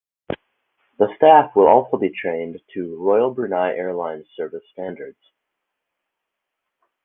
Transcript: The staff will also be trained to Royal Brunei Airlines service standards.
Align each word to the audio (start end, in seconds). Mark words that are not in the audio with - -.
The 0.97 1.13
staff 1.17 1.55
will 1.55 1.67
also 1.67 1.95
be 1.95 2.09
trained 2.09 2.59
to 2.73 2.97
Royal 2.97 3.29
Brunei 3.29 3.75
Airlines 3.75 4.25
service 4.35 4.63
standards. 4.71 5.19